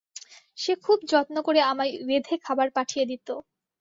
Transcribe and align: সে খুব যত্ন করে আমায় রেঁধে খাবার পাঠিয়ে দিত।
সে 0.57 0.73
খুব 0.83 0.99
যত্ন 1.11 1.35
করে 1.43 1.59
আমায় 1.71 1.93
রেঁধে 2.09 2.35
খাবার 2.45 2.67
পাঠিয়ে 2.77 3.05
দিত। 3.05 3.27